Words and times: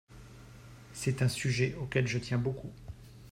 C’est 0.93 1.21
un 1.21 1.27
sujet 1.27 1.75
auquel 1.79 2.07
je 2.07 2.17
tiens 2.17 2.39
beaucoup. 2.39 2.73